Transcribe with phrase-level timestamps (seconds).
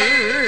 [0.00, 0.39] சுற்று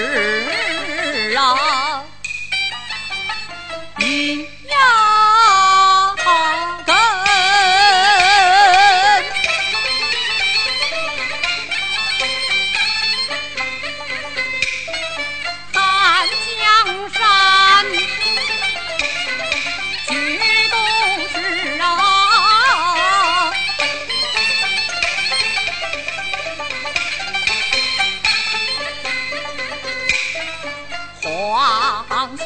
[31.25, 32.45] 皇兄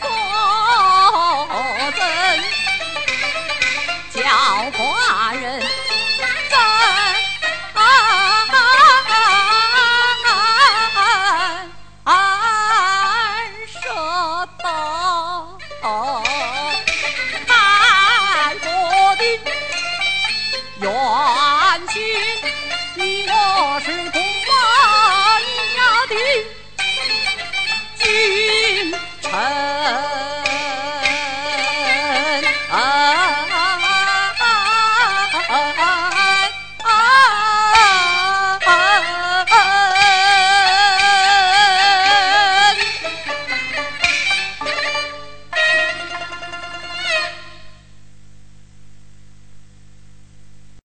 [0.00, 0.04] 何
[1.92, 2.00] 怎
[4.10, 4.20] 叫
[4.72, 4.82] 寡
[5.40, 5.44] 人
[6.50, 6.58] 怎
[13.68, 13.78] 舍
[14.58, 14.64] 得
[17.46, 18.66] 韩国
[19.16, 19.22] 的
[20.80, 20.84] 元